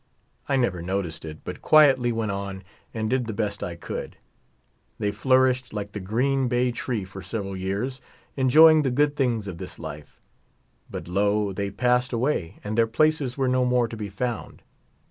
[0.49, 4.17] I never noticed it, but quietly went on and did the best I could.
[4.97, 8.01] They flourished like the green bay tree for several years,
[8.35, 10.19] enjoying the good things of this life.
[10.89, 11.53] But lo!
[11.53, 14.63] they passed away and their places were no more to be found.